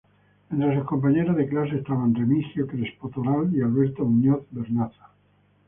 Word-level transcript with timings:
Entre 0.49 0.73
sus 0.75 0.85
compañeros 0.85 1.35
de 1.37 1.47
clase 1.47 1.75
estaban 1.77 2.15
Remigio 2.15 2.65
Crespo 2.65 3.09
Toral, 3.09 3.49
Alberto 3.63 4.03
Muñoz 4.03 4.47
Vernaza. 4.49 5.11